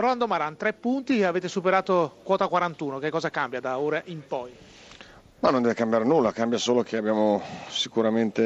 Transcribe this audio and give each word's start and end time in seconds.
Rolando 0.00 0.26
Maran, 0.26 0.56
tre 0.56 0.72
punti, 0.72 1.22
avete 1.24 1.46
superato 1.46 2.20
quota 2.22 2.48
41, 2.48 2.98
che 3.00 3.10
cosa 3.10 3.28
cambia 3.28 3.60
da 3.60 3.78
ora 3.78 4.00
in 4.06 4.26
poi? 4.26 4.50
No, 5.40 5.50
non 5.50 5.60
deve 5.60 5.74
cambiare 5.74 6.04
nulla, 6.06 6.32
cambia 6.32 6.56
solo 6.56 6.82
che 6.82 6.96
abbiamo 6.96 7.42
sicuramente 7.68 8.40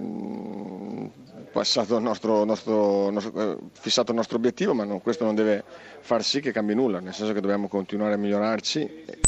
mm, 0.00 1.06
passato 1.50 1.96
il 1.96 2.02
nostro, 2.04 2.44
nostro, 2.44 3.10
nostro, 3.10 3.40
eh, 3.40 3.56
fissato 3.72 4.12
il 4.12 4.16
nostro 4.18 4.36
obiettivo, 4.36 4.72
ma 4.72 4.84
non, 4.84 5.02
questo 5.02 5.24
non 5.24 5.34
deve 5.34 5.64
far 5.98 6.22
sì 6.22 6.40
che 6.40 6.52
cambi 6.52 6.76
nulla, 6.76 7.00
nel 7.00 7.12
senso 7.12 7.32
che 7.32 7.40
dobbiamo 7.40 7.66
continuare 7.66 8.14
a 8.14 8.18
migliorarci 8.18 9.04
e, 9.04 9.18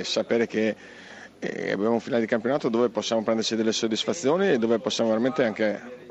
e 0.00 0.02
sapere 0.02 0.48
che 0.48 0.74
e 1.38 1.70
abbiamo 1.70 1.92
un 1.92 2.00
finale 2.00 2.22
di 2.22 2.26
campionato 2.26 2.68
dove 2.68 2.88
possiamo 2.88 3.22
prenderci 3.22 3.54
delle 3.54 3.70
soddisfazioni 3.70 4.48
e 4.50 4.58
dove 4.58 4.80
possiamo 4.80 5.10
veramente 5.10 5.44
anche 5.44 6.05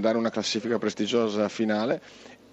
dare 0.00 0.16
una 0.18 0.30
classifica 0.30 0.78
prestigiosa 0.78 1.48
finale 1.48 2.00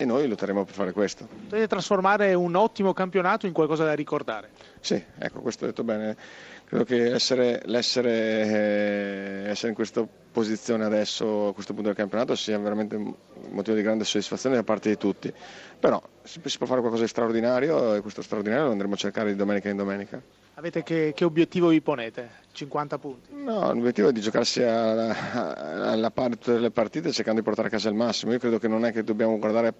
e 0.01 0.05
noi 0.05 0.27
lotteremo 0.27 0.65
per 0.65 0.73
fare 0.73 0.91
questo. 0.93 1.27
Dovete 1.47 1.67
trasformare 1.67 2.33
un 2.33 2.55
ottimo 2.55 2.91
campionato 2.93 3.45
in 3.45 3.54
qualcosa 3.54 3.83
da 3.83 3.93
ricordare. 3.93 4.49
Sì, 4.79 5.01
ecco, 5.19 5.41
questo 5.41 5.65
detto 5.65 5.83
bene. 5.83 6.18
Credo 6.65 6.85
che 6.85 7.11
essere, 7.11 7.61
l'essere 7.65 8.11
eh, 8.11 9.49
essere 9.49 9.69
in 9.69 9.75
questa 9.75 10.07
posizione 10.32 10.85
adesso, 10.85 11.49
a 11.49 11.54
questo 11.54 11.73
punto 11.73 11.89
del 11.89 11.97
campionato, 11.97 12.33
sia 12.35 12.57
veramente 12.57 12.96
un 12.96 13.13
motivo 13.49 13.75
di 13.75 13.83
grande 13.83 14.05
soddisfazione 14.05 14.55
da 14.55 14.63
parte 14.63 14.89
di 14.89 14.97
tutti. 14.97 15.32
Però 15.79 16.01
si 16.23 16.39
può 16.39 16.65
fare 16.65 16.79
qualcosa 16.79 17.04
di 17.04 17.10
straordinario 17.10 17.93
e 17.93 18.01
questo 18.01 18.21
straordinario 18.21 18.65
lo 18.65 18.71
andremo 18.71 18.93
a 18.93 18.97
cercare 18.97 19.32
di 19.32 19.35
domenica 19.35 19.69
in 19.69 19.77
domenica. 19.77 20.21
Avete 20.55 20.83
che, 20.83 21.14
che, 21.15 21.23
obiettivo 21.23 21.69
vi 21.69 21.82
ponete? 21.82 22.29
50 22.51 22.97
punti? 22.97 23.29
No, 23.33 23.73
l'obiettivo 23.73 24.10
è 24.10 24.11
di 24.11 24.19
giocarsi 24.19 24.61
alla, 24.61 25.55
alla 25.89 26.11
parte 26.11 26.54
delle 26.54 26.71
partite 26.71 27.11
cercando 27.11 27.39
di 27.39 27.46
portare 27.46 27.69
a 27.69 27.71
casa 27.71 27.87
il 27.87 27.96
massimo. 27.96 28.33
Io 28.33 28.39
credo 28.39 28.60
che 28.60 28.68
non 28.68 28.86
è 28.86 28.91
che 28.91 29.04
dobbiamo 29.04 29.39
guardare 29.39 29.74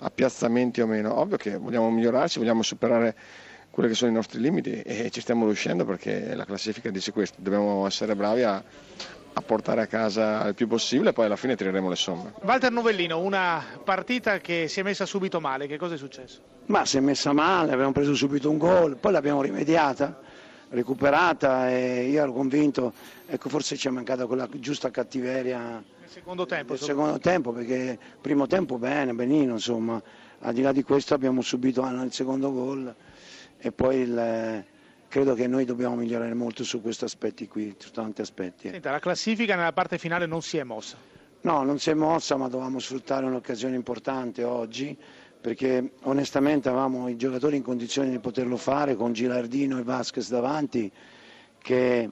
a 0.00 0.10
piazzamenti 0.10 0.82
o 0.82 0.86
meno. 0.86 1.18
Ovvio 1.18 1.38
che 1.38 1.56
vogliamo 1.56 1.90
migliorarci, 1.90 2.38
vogliamo 2.38 2.62
superare 2.62 3.16
quelli 3.70 3.88
che 3.88 3.94
sono 3.96 4.10
i 4.10 4.14
nostri 4.14 4.40
limiti 4.40 4.82
e 4.82 5.08
ci 5.10 5.20
stiamo 5.20 5.46
riuscendo 5.46 5.84
perché 5.84 6.34
la 6.34 6.44
classifica 6.44 6.90
dice 6.90 7.12
questo. 7.12 7.38
Dobbiamo 7.40 7.86
essere 7.86 8.14
bravi 8.14 8.42
a, 8.42 8.62
a 9.38 9.42
portare 9.42 9.80
a 9.82 9.86
casa 9.86 10.46
il 10.48 10.54
più 10.54 10.66
possibile 10.66 11.10
e 11.10 11.12
poi 11.12 11.26
alla 11.26 11.36
fine 11.36 11.56
tireremo 11.56 11.88
le 11.88 11.96
somme. 11.96 12.34
Walter 12.42 12.70
Novellino, 12.70 13.20
una 13.20 13.64
partita 13.82 14.38
che 14.38 14.66
si 14.68 14.80
è 14.80 14.82
messa 14.82 15.06
subito 15.06 15.40
male, 15.40 15.66
che 15.66 15.78
cosa 15.78 15.94
è 15.94 15.96
successo? 15.96 16.40
Ma 16.66 16.84
si 16.84 16.96
è 16.96 17.00
messa 17.00 17.32
male, 17.32 17.72
abbiamo 17.72 17.92
preso 17.92 18.14
subito 18.14 18.50
un 18.50 18.58
gol, 18.58 18.96
poi 18.96 19.12
l'abbiamo 19.12 19.40
rimediata, 19.40 20.20
recuperata 20.70 21.70
e 21.70 22.08
io 22.08 22.22
ero 22.22 22.32
convinto, 22.32 22.92
ecco 23.26 23.48
forse 23.48 23.76
ci 23.76 23.88
è 23.88 23.90
mancata 23.90 24.26
quella 24.26 24.48
giusta 24.54 24.90
cattiveria 24.90 25.58
nel 25.60 26.10
secondo 26.10 26.44
tempo. 26.44 26.72
Nel 26.72 26.82
secondo 26.82 27.18
tempo 27.18 27.52
perché 27.52 27.98
primo 28.20 28.46
tempo 28.46 28.76
bene, 28.76 29.14
benino 29.14 29.52
insomma, 29.52 30.02
al 30.40 30.52
di 30.52 30.62
là 30.62 30.72
di 30.72 30.82
questo 30.82 31.14
abbiamo 31.14 31.40
subito 31.40 31.86
il 31.86 32.12
secondo 32.12 32.52
gol 32.52 32.94
e 33.56 33.72
poi 33.72 33.96
il 34.00 34.64
credo 35.08 35.34
che 35.34 35.46
noi 35.46 35.64
dobbiamo 35.64 35.96
migliorare 35.96 36.34
molto 36.34 36.62
su 36.64 36.80
questi 36.82 37.04
aspetti 37.04 37.48
qui, 37.48 37.74
su 37.78 37.90
tanti 37.90 38.20
aspetti. 38.20 38.68
Senta, 38.68 38.90
la 38.90 38.98
classifica 38.98 39.56
nella 39.56 39.72
parte 39.72 39.98
finale 39.98 40.26
non 40.26 40.42
si 40.42 40.58
è 40.58 40.62
mossa? 40.64 40.96
No, 41.40 41.62
non 41.62 41.78
si 41.78 41.90
è 41.90 41.94
mossa, 41.94 42.36
ma 42.36 42.48
dovevamo 42.48 42.78
sfruttare 42.78 43.24
un'occasione 43.24 43.74
importante 43.74 44.44
oggi, 44.44 44.96
perché 45.40 45.92
onestamente 46.02 46.68
avevamo 46.68 47.08
i 47.08 47.16
giocatori 47.16 47.56
in 47.56 47.62
condizione 47.62 48.10
di 48.10 48.18
poterlo 48.18 48.56
fare 48.56 48.96
con 48.96 49.12
Gilardino 49.12 49.78
e 49.78 49.82
Vasquez 49.82 50.28
davanti, 50.28 50.90
che 51.58 52.10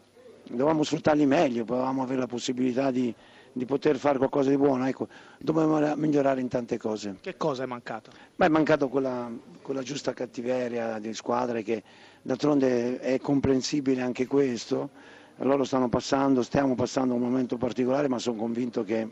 dovevamo 0.49 0.83
sfruttarli 0.83 1.27
meglio, 1.27 1.65
dovevamo 1.65 2.03
avere 2.03 2.21
la 2.21 2.27
possibilità 2.27 2.91
di, 2.91 3.13
di 3.57 3.65
poter 3.65 3.97
fare 3.97 4.19
qualcosa 4.19 4.51
di 4.51 4.59
buono. 4.59 4.87
Ecco, 4.87 5.09
dobbiamo 5.39 5.81
migliorare 5.97 6.43
in 6.43 6.49
tante 6.49 6.77
cose. 6.77 7.17
Che 7.23 7.39
cosa 7.39 7.63
è 7.63 7.67
mancato? 7.67 8.11
Beh, 8.35 8.45
è 8.45 8.49
mancato 8.51 8.89
quella, 8.89 9.31
quella 9.63 9.81
giusta 9.81 10.13
cattiveria 10.13 10.99
di 10.99 11.15
squadre 11.15 11.63
che 11.63 11.83
d'altronde 12.21 13.01
è 13.01 13.19
comprensibile 13.19 14.03
anche 14.03 14.27
questo. 14.27 14.91
Loro 15.37 15.65
stanno 15.65 15.89
passando, 15.89 16.43
stiamo 16.43 16.75
passando 16.75 17.15
un 17.15 17.21
momento 17.23 17.57
particolare, 17.57 18.09
ma 18.09 18.19
sono 18.19 18.37
convinto 18.37 18.85
che 18.85 19.09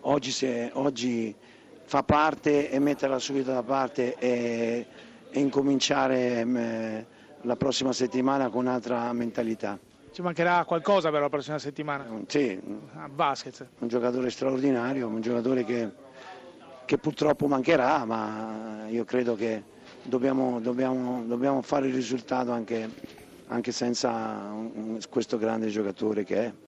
oggi, 0.00 0.32
se, 0.32 0.70
oggi 0.72 1.32
fa 1.84 2.02
parte 2.02 2.68
e 2.68 2.78
metterla 2.80 3.20
subito 3.20 3.52
da 3.52 3.62
parte 3.62 4.16
e, 4.18 4.86
e 5.30 5.38
incominciare 5.40 6.40
eh, 6.40 7.06
la 7.42 7.54
prossima 7.54 7.92
settimana 7.92 8.48
con 8.48 8.66
un'altra 8.66 9.12
mentalità. 9.12 9.78
Ci 10.14 10.22
mancherà 10.22 10.64
qualcosa 10.64 11.10
per 11.10 11.22
la 11.22 11.28
prossima 11.28 11.58
settimana? 11.58 12.06
Sì, 12.28 12.56
a 12.94 13.08
basket. 13.08 13.66
un 13.80 13.88
giocatore 13.88 14.30
straordinario, 14.30 15.08
un 15.08 15.20
giocatore 15.20 15.64
che, 15.64 15.90
che 16.84 16.98
purtroppo 16.98 17.48
mancherà, 17.48 18.04
ma 18.04 18.86
io 18.88 19.04
credo 19.04 19.34
che 19.34 19.64
dobbiamo, 20.04 20.60
dobbiamo, 20.60 21.24
dobbiamo 21.26 21.62
fare 21.62 21.88
il 21.88 21.94
risultato 21.94 22.52
anche, 22.52 22.88
anche 23.48 23.72
senza 23.72 24.12
un, 24.52 25.00
questo 25.10 25.36
grande 25.36 25.66
giocatore 25.66 26.22
che 26.22 26.36
è. 26.44 26.54